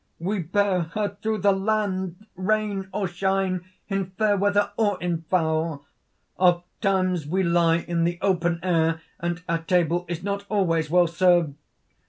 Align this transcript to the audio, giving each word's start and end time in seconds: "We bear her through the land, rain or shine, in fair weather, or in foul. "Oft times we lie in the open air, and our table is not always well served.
"We 0.17 0.39
bear 0.39 0.79
her 0.95 1.15
through 1.21 1.41
the 1.41 1.51
land, 1.51 2.25
rain 2.35 2.89
or 2.91 3.07
shine, 3.07 3.65
in 3.87 4.09
fair 4.17 4.35
weather, 4.35 4.71
or 4.75 4.99
in 4.99 5.25
foul. 5.29 5.85
"Oft 6.39 6.65
times 6.81 7.27
we 7.27 7.43
lie 7.43 7.81
in 7.87 8.03
the 8.03 8.17
open 8.19 8.59
air, 8.63 8.99
and 9.19 9.43
our 9.47 9.59
table 9.61 10.05
is 10.09 10.23
not 10.23 10.43
always 10.49 10.89
well 10.89 11.05
served. 11.05 11.53